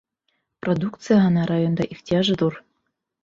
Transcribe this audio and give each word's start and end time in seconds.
Продукцияһына 0.67 1.43
районда 1.51 1.87
ихтыяж 1.97 2.31
ҙур. 2.43 2.57